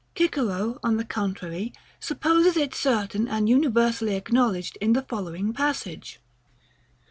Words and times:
Cicero, 0.17 0.79
on 0.81 0.97
the 0.97 1.05
contrary, 1.05 1.73
supposes 1.99 2.57
it 2.57 2.73
certain 2.73 3.27
and 3.27 3.47
universally 3.47 4.15
acknowledged 4.15 4.75
in 4.81 4.93
the 4.93 5.03
following 5.03 5.53
passage. 5.53 6.19